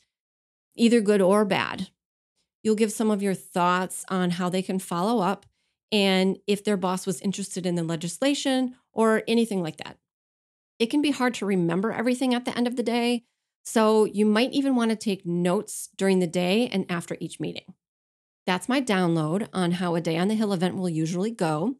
either 0.76 1.00
good 1.00 1.20
or 1.20 1.44
bad. 1.44 1.88
You'll 2.62 2.76
give 2.76 2.92
some 2.92 3.10
of 3.10 3.24
your 3.24 3.34
thoughts 3.34 4.04
on 4.10 4.30
how 4.30 4.48
they 4.48 4.62
can 4.62 4.78
follow 4.78 5.24
up 5.24 5.44
and 5.90 6.38
if 6.46 6.62
their 6.62 6.76
boss 6.76 7.04
was 7.04 7.20
interested 7.20 7.66
in 7.66 7.74
the 7.74 7.82
legislation 7.82 8.76
or 8.92 9.24
anything 9.26 9.60
like 9.60 9.78
that. 9.78 9.98
It 10.78 10.86
can 10.86 11.02
be 11.02 11.10
hard 11.10 11.34
to 11.34 11.46
remember 11.46 11.90
everything 11.90 12.32
at 12.32 12.44
the 12.44 12.56
end 12.56 12.68
of 12.68 12.76
the 12.76 12.84
day, 12.84 13.24
so 13.66 14.04
you 14.04 14.24
might 14.24 14.52
even 14.52 14.76
want 14.76 14.90
to 14.92 14.96
take 14.96 15.26
notes 15.26 15.88
during 15.96 16.20
the 16.20 16.26
day 16.28 16.68
and 16.68 16.86
after 16.88 17.16
each 17.18 17.40
meeting. 17.40 17.74
That's 18.46 18.68
my 18.68 18.80
download 18.80 19.48
on 19.52 19.72
how 19.72 19.96
a 19.96 20.00
Day 20.00 20.16
on 20.16 20.28
the 20.28 20.36
Hill 20.36 20.52
event 20.52 20.76
will 20.76 20.88
usually 20.88 21.32
go. 21.32 21.74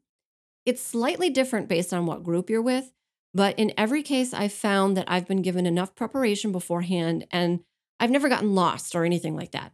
It's 0.67 0.83
slightly 0.83 1.31
different 1.31 1.69
based 1.69 1.95
on 1.95 2.05
what 2.05 2.25
group 2.25 2.51
you're 2.51 2.61
with, 2.61 2.93
but 3.33 3.57
in 3.57 3.73
every 3.79 4.03
case, 4.03 4.35
I've 4.35 4.53
found 4.53 4.97
that 4.97 5.05
I've 5.07 5.29
been 5.29 5.43
given 5.43 5.65
enough 5.65 5.95
preparation 5.95 6.51
beforehand 6.51 7.29
and 7.31 7.61
I've 8.01 8.11
never 8.11 8.29
gotten 8.29 8.57
lost 8.57 8.97
or 8.97 9.05
anything 9.05 9.37
like 9.37 9.53
that. 9.53 9.73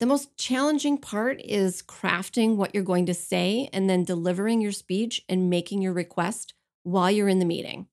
The 0.00 0.06
most 0.06 0.38
challenging 0.38 0.96
part 0.96 1.40
is 1.44 1.82
crafting 1.82 2.56
what 2.56 2.74
you're 2.74 2.82
going 2.82 3.06
to 3.06 3.14
say 3.14 3.68
and 3.74 3.90
then 3.90 4.04
delivering 4.04 4.62
your 4.62 4.72
speech 4.72 5.22
and 5.28 5.50
making 5.50 5.82
your 5.82 5.92
request 5.92 6.54
while 6.82 7.10
you're 7.10 7.28
in 7.28 7.40
the 7.40 7.44
meeting. 7.44 7.88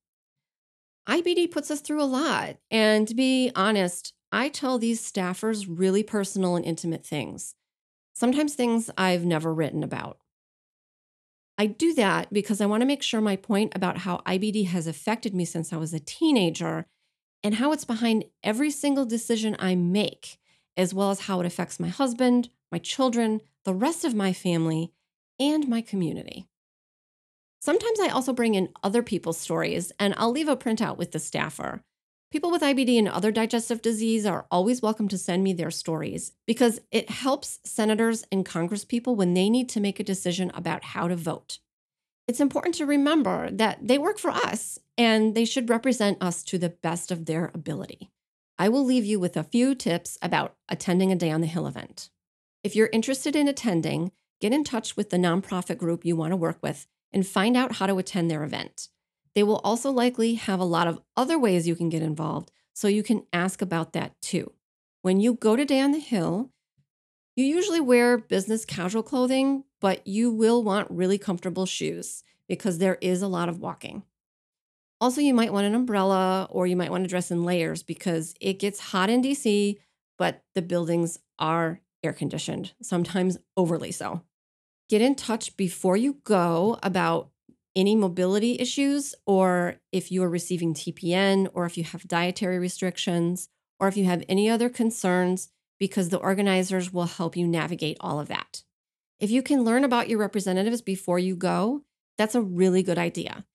IBD 1.08 1.52
puts 1.52 1.70
us 1.70 1.82
through 1.82 2.02
a 2.02 2.06
lot. 2.06 2.58
And 2.72 3.08
to 3.08 3.16
be 3.16 3.52
honest, 3.56 4.14
I 4.32 4.50
tell 4.50 4.80
these 4.80 5.02
staffers 5.02 5.66
really 5.70 6.04
personal 6.04 6.56
and 6.56 6.66
intimate 6.66 7.06
things, 7.06 7.56
sometimes 8.14 8.56
things 8.56 8.90
I've 8.98 9.26
never 9.26 9.54
written 9.54 9.84
about. 9.84 10.18
I 11.58 11.68
do 11.68 11.94
that 11.94 12.34
because 12.34 12.62
I 12.62 12.66
want 12.66 12.82
to 12.82 12.88
make 12.88 13.04
sure 13.04 13.22
my 13.22 13.36
point 13.36 13.74
about 13.76 14.00
how 14.00 14.22
IBD 14.26 14.68
has 14.68 14.88
affected 14.88 15.36
me 15.36 15.46
since 15.46 15.72
I 15.72 15.78
was 15.78 15.94
a 15.94 16.00
teenager 16.00 16.88
and 17.44 17.56
how 17.56 17.72
it's 17.74 17.86
behind 17.86 18.26
every 18.44 18.72
single 18.72 19.06
decision 19.06 19.56
I 19.60 19.76
make, 19.76 20.40
as 20.76 20.94
well 20.94 21.12
as 21.12 21.22
how 21.22 21.40
it 21.42 21.46
affects 21.46 21.80
my 21.80 21.90
husband, 21.90 22.50
my 22.72 22.80
children, 22.80 23.42
the 23.66 23.74
rest 23.74 24.04
of 24.04 24.16
my 24.16 24.34
family, 24.34 24.94
and 25.40 25.68
my 25.68 25.82
community. 25.82 26.48
Sometimes 27.64 27.98
I 28.02 28.10
also 28.10 28.34
bring 28.34 28.56
in 28.56 28.74
other 28.84 29.02
people's 29.02 29.38
stories 29.38 29.94
and 29.98 30.14
I'll 30.18 30.34
leave 30.34 30.50
a 30.50 30.58
printout 30.58 30.98
with 30.98 31.14
the 31.14 31.20
staffer. 31.20 31.82
People 32.30 32.52
with 32.52 32.62
IBD 32.62 33.00
and 33.00 33.08
other 33.08 33.32
digestive 33.32 33.82
disease 33.82 34.26
are 34.26 34.46
always 34.52 34.82
welcome 34.82 35.08
to 35.08 35.18
send 35.18 35.46
me 35.46 35.54
their 35.54 35.72
stories 35.72 36.34
because 36.46 36.82
it 36.92 37.10
helps 37.10 37.62
senators 37.64 38.26
and 38.34 38.46
congresspeople 38.46 39.16
when 39.16 39.34
they 39.34 39.50
need 39.50 39.70
to 39.70 39.80
make 39.80 39.98
a 39.98 40.04
decision 40.04 40.52
about 40.54 40.84
how 40.84 41.08
to 41.08 41.16
vote. 41.16 41.60
It's 42.28 42.42
important 42.42 42.76
to 42.76 42.86
remember 42.86 43.50
that 43.50 43.80
they 43.82 43.98
work 43.98 44.20
for 44.20 44.32
us 44.32 44.78
and 44.98 45.34
they 45.34 45.46
should 45.46 45.70
represent 45.70 46.22
us 46.22 46.44
to 46.44 46.58
the 46.58 46.68
best 46.68 47.12
of 47.12 47.28
their 47.28 47.50
ability. 47.54 48.12
I 48.60 48.68
will 48.68 48.84
leave 48.84 49.06
you 49.06 49.22
with 49.22 49.38
a 49.38 49.44
few 49.46 49.74
tips 49.74 50.18
about 50.22 50.58
attending 50.68 51.14
a 51.14 51.16
Day 51.16 51.32
on 51.32 51.40
the 51.40 51.48
Hill 51.48 51.68
event. 51.68 52.10
If 52.62 52.76
you're 52.76 52.90
interested 52.92 53.38
in 53.38 53.48
attending, 53.48 54.12
get 54.42 54.52
in 54.52 54.66
touch 54.66 54.98
with 54.98 55.12
the 55.12 55.18
nonprofit 55.18 55.78
group 55.78 56.04
you 56.04 56.18
want 56.18 56.34
to 56.34 56.38
work 56.38 56.58
with 56.62 56.88
and 57.14 57.26
find 57.26 57.56
out 57.56 57.76
how 57.76 57.86
to 57.86 57.98
attend 57.98 58.30
their 58.30 58.44
event. 58.44 58.90
They 59.36 59.44
will 59.44 59.62
also 59.64 59.92
likely 59.92 60.36
have 60.36 60.60
a 60.60 60.66
lot 60.66 60.88
of 60.88 61.02
other 61.16 61.40
ways 61.40 61.68
you 61.68 61.76
can 61.76 61.90
get 61.90 62.02
involved, 62.02 62.52
so 62.74 62.88
you 62.88 63.04
can 63.04 63.26
ask 63.32 63.62
about 63.62 63.94
that 63.94 64.20
too. 64.22 64.52
When 65.02 65.20
you 65.20 65.36
go 65.36 65.56
to 65.56 65.66
Day 65.66 65.80
on 65.80 65.92
the 65.92 66.00
Hill, 66.00 66.52
you 67.36 67.46
usually 67.46 67.82
wear 67.82 68.18
business 68.18 68.64
casual 68.64 69.04
clothing, 69.04 69.64
but 69.82 70.06
you 70.06 70.32
will 70.32 70.64
want 70.64 70.90
really 70.92 71.18
comfortable 71.18 71.66
shoes 71.66 72.24
because 72.48 72.78
there 72.78 72.98
is 73.02 73.22
a 73.22 73.28
lot 73.28 73.50
of 73.50 73.60
walking. 73.60 74.04
Also, 75.02 75.20
you 75.20 75.34
might 75.34 75.52
want 75.52 75.66
an 75.66 75.76
umbrella 75.76 76.48
or 76.50 76.68
you 76.68 76.76
might 76.76 76.92
want 76.92 77.04
to 77.04 77.10
dress 77.10 77.32
in 77.32 77.44
layers 77.44 77.84
because 77.84 78.36
it 78.40 78.60
gets 78.60 78.80
hot 78.80 79.10
in 79.10 79.22
DC, 79.22 79.78
but 80.18 80.44
the 80.56 80.62
buildings 80.62 81.20
are 81.40 81.82
air 82.04 82.14
conditioned, 82.14 82.74
sometimes 82.82 83.38
overly 83.58 83.92
so 83.92 84.22
get 84.94 85.02
in 85.02 85.16
touch 85.16 85.58
before 85.58 85.98
you 85.98 86.18
go 86.24 86.78
about 86.84 87.32
any 87.76 87.96
mobility 87.96 88.60
issues 88.60 89.16
or 89.26 89.78
if 89.92 90.12
you 90.12 90.22
are 90.22 90.30
receiving 90.30 90.76
TPN 90.76 91.50
or 91.56 91.66
if 91.66 91.80
you 91.80 91.84
have 91.84 92.08
dietary 92.08 92.60
restrictions 92.60 93.50
or 93.80 93.88
if 93.88 93.98
you 93.98 94.06
have 94.06 94.24
any 94.30 94.48
other 94.48 94.70
concerns 94.70 95.50
because 95.80 96.10
the 96.10 96.20
organizers 96.20 96.94
will 96.94 97.08
help 97.08 97.36
you 97.36 97.48
navigate 97.48 97.98
all 98.02 98.20
of 98.20 98.28
that. 98.28 98.62
If 99.20 99.32
you 99.32 99.42
can 99.42 99.64
learn 99.64 99.84
about 99.84 100.10
your 100.10 100.20
representatives 100.20 100.84
before 100.84 101.18
you 101.18 101.36
go, 101.36 101.82
that's 102.20 102.36
a 102.36 102.42
really 102.42 102.84
good 102.84 103.00
idea. 103.00 103.46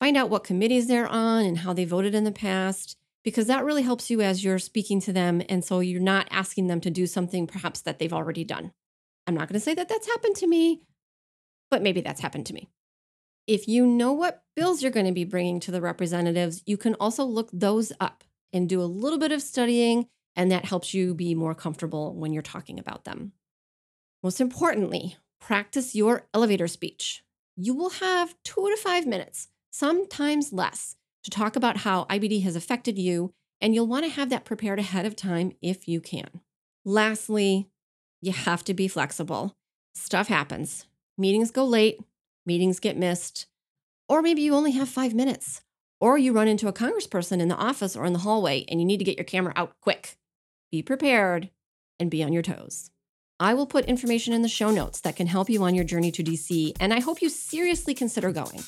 Find 0.00 0.16
out 0.16 0.28
what 0.28 0.42
committees 0.42 0.88
they're 0.88 1.06
on 1.06 1.44
and 1.44 1.58
how 1.58 1.72
they 1.72 1.84
voted 1.84 2.16
in 2.16 2.24
the 2.24 2.32
past 2.32 2.96
because 3.22 3.46
that 3.46 3.64
really 3.64 3.82
helps 3.82 4.10
you 4.10 4.22
as 4.22 4.42
you're 4.42 4.58
speaking 4.58 5.00
to 5.02 5.12
them 5.12 5.40
and 5.48 5.64
so 5.64 5.78
you're 5.78 6.00
not 6.00 6.26
asking 6.32 6.66
them 6.66 6.80
to 6.80 6.90
do 6.90 7.06
something 7.06 7.46
perhaps 7.46 7.80
that 7.82 8.00
they've 8.00 8.12
already 8.12 8.42
done. 8.42 8.72
I'm 9.30 9.36
not 9.36 9.48
going 9.48 9.60
to 9.60 9.64
say 9.64 9.74
that 9.74 9.88
that's 9.88 10.08
happened 10.08 10.34
to 10.36 10.48
me, 10.48 10.82
but 11.70 11.82
maybe 11.82 12.00
that's 12.00 12.20
happened 12.20 12.46
to 12.46 12.52
me. 12.52 12.68
If 13.46 13.68
you 13.68 13.86
know 13.86 14.12
what 14.12 14.42
bills 14.56 14.82
you're 14.82 14.90
going 14.90 15.06
to 15.06 15.12
be 15.12 15.22
bringing 15.22 15.60
to 15.60 15.70
the 15.70 15.80
representatives, 15.80 16.64
you 16.66 16.76
can 16.76 16.94
also 16.94 17.22
look 17.22 17.48
those 17.52 17.92
up 18.00 18.24
and 18.52 18.68
do 18.68 18.82
a 18.82 18.90
little 18.90 19.20
bit 19.20 19.30
of 19.30 19.40
studying, 19.40 20.08
and 20.34 20.50
that 20.50 20.64
helps 20.64 20.94
you 20.94 21.14
be 21.14 21.36
more 21.36 21.54
comfortable 21.54 22.12
when 22.16 22.32
you're 22.32 22.42
talking 22.42 22.80
about 22.80 23.04
them. 23.04 23.30
Most 24.20 24.40
importantly, 24.40 25.16
practice 25.40 25.94
your 25.94 26.26
elevator 26.34 26.66
speech. 26.66 27.22
You 27.54 27.72
will 27.72 27.90
have 27.90 28.34
two 28.42 28.68
to 28.68 28.76
five 28.78 29.06
minutes, 29.06 29.46
sometimes 29.70 30.52
less, 30.52 30.96
to 31.22 31.30
talk 31.30 31.54
about 31.54 31.76
how 31.76 32.04
IBD 32.06 32.42
has 32.42 32.56
affected 32.56 32.98
you, 32.98 33.32
and 33.60 33.76
you'll 33.76 33.86
want 33.86 34.04
to 34.06 34.10
have 34.10 34.28
that 34.30 34.44
prepared 34.44 34.80
ahead 34.80 35.06
of 35.06 35.14
time 35.14 35.52
if 35.62 35.86
you 35.86 36.00
can. 36.00 36.40
Lastly, 36.84 37.68
you 38.20 38.32
have 38.32 38.64
to 38.64 38.74
be 38.74 38.88
flexible. 38.88 39.56
Stuff 39.94 40.28
happens. 40.28 40.86
Meetings 41.16 41.50
go 41.50 41.64
late, 41.64 41.98
meetings 42.46 42.80
get 42.80 42.96
missed, 42.96 43.46
or 44.08 44.22
maybe 44.22 44.42
you 44.42 44.54
only 44.54 44.72
have 44.72 44.88
five 44.88 45.14
minutes, 45.14 45.62
or 46.00 46.18
you 46.18 46.32
run 46.32 46.48
into 46.48 46.68
a 46.68 46.72
congressperson 46.72 47.40
in 47.40 47.48
the 47.48 47.56
office 47.56 47.94
or 47.96 48.04
in 48.04 48.12
the 48.12 48.20
hallway 48.20 48.64
and 48.68 48.80
you 48.80 48.86
need 48.86 48.98
to 48.98 49.04
get 49.04 49.18
your 49.18 49.24
camera 49.24 49.52
out 49.56 49.72
quick. 49.80 50.16
Be 50.70 50.82
prepared 50.82 51.50
and 51.98 52.10
be 52.10 52.22
on 52.22 52.32
your 52.32 52.42
toes. 52.42 52.90
I 53.38 53.54
will 53.54 53.66
put 53.66 53.86
information 53.86 54.34
in 54.34 54.42
the 54.42 54.48
show 54.48 54.70
notes 54.70 55.00
that 55.00 55.16
can 55.16 55.26
help 55.26 55.48
you 55.48 55.62
on 55.62 55.74
your 55.74 55.84
journey 55.84 56.10
to 56.12 56.22
DC, 56.22 56.72
and 56.78 56.92
I 56.92 57.00
hope 57.00 57.22
you 57.22 57.30
seriously 57.30 57.94
consider 57.94 58.32
going. 58.32 58.62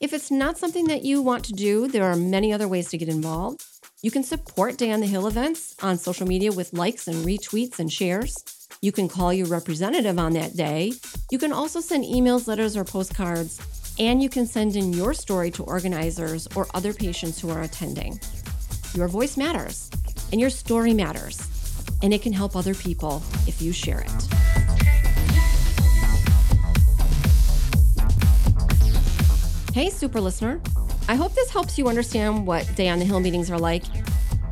If 0.00 0.12
it's 0.12 0.30
not 0.30 0.58
something 0.58 0.86
that 0.86 1.04
you 1.04 1.20
want 1.20 1.44
to 1.46 1.52
do, 1.52 1.88
there 1.88 2.04
are 2.04 2.16
many 2.16 2.52
other 2.52 2.68
ways 2.68 2.90
to 2.90 2.98
get 2.98 3.08
involved. 3.08 3.64
You 4.02 4.10
can 4.10 4.22
support 4.22 4.76
Day 4.76 4.92
on 4.92 5.00
the 5.00 5.06
Hill 5.06 5.26
events 5.26 5.74
on 5.82 5.98
social 5.98 6.28
media 6.28 6.52
with 6.52 6.72
likes 6.72 7.08
and 7.08 7.24
retweets 7.24 7.78
and 7.78 7.92
shares. 7.92 8.44
You 8.84 8.92
can 8.92 9.08
call 9.08 9.32
your 9.32 9.46
representative 9.46 10.18
on 10.18 10.34
that 10.34 10.54
day. 10.54 10.92
You 11.30 11.38
can 11.38 11.54
also 11.54 11.80
send 11.80 12.04
emails, 12.04 12.46
letters, 12.46 12.76
or 12.76 12.84
postcards, 12.84 13.58
and 13.98 14.22
you 14.22 14.28
can 14.28 14.44
send 14.44 14.76
in 14.76 14.92
your 14.92 15.14
story 15.14 15.50
to 15.52 15.64
organizers 15.64 16.46
or 16.54 16.66
other 16.74 16.92
patients 16.92 17.40
who 17.40 17.48
are 17.48 17.62
attending. 17.62 18.20
Your 18.92 19.08
voice 19.08 19.38
matters, 19.38 19.90
and 20.32 20.38
your 20.38 20.50
story 20.50 20.92
matters, 20.92 21.48
and 22.02 22.12
it 22.12 22.20
can 22.20 22.34
help 22.34 22.56
other 22.56 22.74
people 22.74 23.22
if 23.46 23.62
you 23.62 23.72
share 23.72 24.00
it. 24.00 24.22
Hey, 29.72 29.88
super 29.88 30.20
listener. 30.20 30.60
I 31.08 31.14
hope 31.14 31.34
this 31.34 31.48
helps 31.48 31.78
you 31.78 31.88
understand 31.88 32.46
what 32.46 32.70
Day 32.76 32.90
on 32.90 32.98
the 32.98 33.06
Hill 33.06 33.20
meetings 33.20 33.50
are 33.50 33.58
like. 33.58 33.84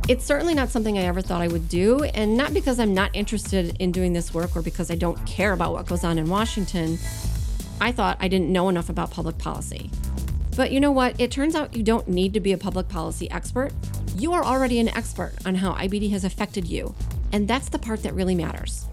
It's 0.08 0.24
certainly 0.24 0.54
not 0.54 0.68
something 0.68 0.98
I 0.98 1.02
ever 1.02 1.22
thought 1.22 1.42
I 1.42 1.46
would 1.46 1.68
do, 1.68 2.02
and 2.02 2.36
not 2.36 2.52
because 2.52 2.80
I'm 2.80 2.92
not 2.92 3.10
interested 3.14 3.76
in 3.78 3.92
doing 3.92 4.12
this 4.12 4.34
work 4.34 4.56
or 4.56 4.60
because 4.60 4.90
I 4.90 4.96
don't 4.96 5.24
care 5.26 5.52
about 5.52 5.72
what 5.72 5.86
goes 5.86 6.02
on 6.02 6.18
in 6.18 6.28
Washington. 6.28 6.98
I 7.80 7.92
thought 7.92 8.16
I 8.18 8.26
didn't 8.26 8.52
know 8.52 8.68
enough 8.68 8.88
about 8.88 9.12
public 9.12 9.38
policy. 9.38 9.90
But 10.56 10.72
you 10.72 10.80
know 10.80 10.90
what? 10.90 11.20
It 11.20 11.30
turns 11.30 11.54
out 11.54 11.76
you 11.76 11.84
don't 11.84 12.08
need 12.08 12.34
to 12.34 12.40
be 12.40 12.52
a 12.52 12.58
public 12.58 12.88
policy 12.88 13.30
expert. 13.30 13.72
You 14.16 14.32
are 14.32 14.44
already 14.44 14.80
an 14.80 14.88
expert 14.88 15.34
on 15.46 15.54
how 15.54 15.74
IBD 15.74 16.10
has 16.10 16.24
affected 16.24 16.66
you, 16.66 16.96
and 17.32 17.46
that's 17.46 17.68
the 17.68 17.78
part 17.78 18.02
that 18.02 18.12
really 18.12 18.34
matters. 18.34 18.86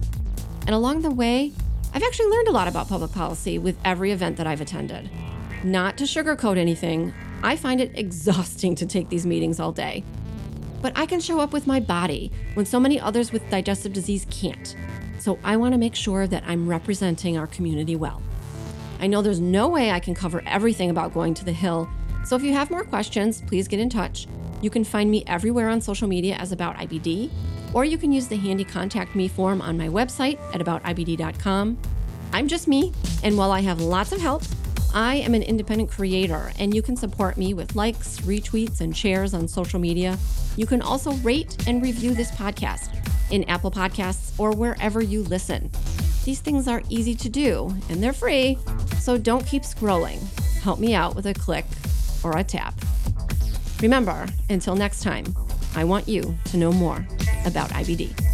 And 0.67 0.75
along 0.75 1.01
the 1.01 1.09
way, 1.11 1.53
I've 1.91 2.03
actually 2.03 2.29
learned 2.29 2.49
a 2.49 2.51
lot 2.51 2.67
about 2.67 2.87
public 2.87 3.11
policy 3.11 3.57
with 3.57 3.77
every 3.83 4.11
event 4.11 4.37
that 4.37 4.45
I've 4.45 4.61
attended. 4.61 5.09
Not 5.63 5.97
to 5.97 6.03
sugarcoat 6.03 6.57
anything, 6.57 7.15
I 7.41 7.55
find 7.55 7.81
it 7.81 7.91
exhausting 7.95 8.75
to 8.75 8.85
take 8.85 9.09
these 9.09 9.25
meetings 9.25 9.59
all 9.59 9.71
day. 9.71 10.03
But 10.81 10.93
I 10.95 11.05
can 11.05 11.19
show 11.19 11.39
up 11.39 11.53
with 11.53 11.67
my 11.67 11.79
body 11.79 12.31
when 12.53 12.65
so 12.65 12.79
many 12.79 12.99
others 12.99 13.31
with 13.31 13.49
digestive 13.49 13.93
disease 13.93 14.25
can't. 14.29 14.75
So 15.19 15.37
I 15.43 15.57
want 15.57 15.73
to 15.73 15.77
make 15.77 15.95
sure 15.95 16.27
that 16.27 16.43
I'm 16.47 16.67
representing 16.67 17.37
our 17.37 17.47
community 17.47 17.95
well. 17.95 18.21
I 18.99 19.07
know 19.07 19.21
there's 19.21 19.39
no 19.39 19.67
way 19.67 19.91
I 19.91 19.99
can 19.99 20.13
cover 20.15 20.41
everything 20.45 20.89
about 20.89 21.13
going 21.13 21.33
to 21.35 21.45
the 21.45 21.53
Hill, 21.53 21.89
so 22.25 22.35
if 22.35 22.43
you 22.43 22.53
have 22.53 22.69
more 22.69 22.83
questions, 22.83 23.41
please 23.41 23.67
get 23.67 23.79
in 23.79 23.89
touch. 23.89 24.27
You 24.61 24.69
can 24.69 24.83
find 24.83 25.09
me 25.09 25.23
everywhere 25.25 25.69
on 25.69 25.79
social 25.79 26.07
media 26.07 26.35
as 26.35 26.51
About 26.51 26.75
IBD, 26.75 27.31
or 27.73 27.85
you 27.85 27.97
can 27.97 28.11
use 28.11 28.27
the 28.27 28.35
handy 28.35 28.65
contact 28.65 29.15
me 29.15 29.27
form 29.27 29.61
on 29.61 29.77
my 29.77 29.87
website 29.87 30.37
at 30.53 30.61
aboutibd.com. 30.61 31.77
I'm 32.33 32.47
just 32.47 32.67
me, 32.67 32.93
and 33.23 33.37
while 33.37 33.51
I 33.51 33.61
have 33.61 33.79
lots 33.79 34.11
of 34.11 34.19
help, 34.19 34.43
I 34.93 35.15
am 35.15 35.35
an 35.35 35.43
independent 35.43 35.91
creator, 35.91 36.51
and 36.57 36.73
you 36.73 36.81
can 36.81 36.95
support 36.95 37.37
me 37.37 37.53
with 37.53 37.75
likes, 37.75 38.19
retweets, 38.21 38.81
and 38.81 38.95
shares 38.95 39.33
on 39.33 39.47
social 39.47 39.79
media. 39.79 40.17
You 40.55 40.65
can 40.65 40.81
also 40.81 41.13
rate 41.17 41.67
and 41.67 41.81
review 41.81 42.13
this 42.13 42.31
podcast 42.31 42.95
in 43.31 43.43
Apple 43.49 43.71
Podcasts 43.71 44.37
or 44.39 44.51
wherever 44.51 45.01
you 45.01 45.23
listen. 45.23 45.69
These 46.25 46.41
things 46.41 46.67
are 46.67 46.81
easy 46.89 47.15
to 47.15 47.29
do 47.29 47.73
and 47.89 48.01
they're 48.01 48.13
free, 48.13 48.57
so 48.99 49.17
don't 49.17 49.45
keep 49.45 49.63
scrolling. 49.63 50.19
Help 50.61 50.79
me 50.79 50.95
out 50.95 51.15
with 51.15 51.27
a 51.27 51.33
click 51.33 51.65
or 52.23 52.37
a 52.37 52.43
tap. 52.43 52.73
Remember, 53.81 54.25
until 54.49 54.75
next 54.75 55.01
time, 55.01 55.25
I 55.75 55.83
want 55.83 56.07
you 56.07 56.37
to 56.45 56.57
know 56.57 56.71
more 56.71 57.07
about 57.45 57.69
IBD. 57.69 58.28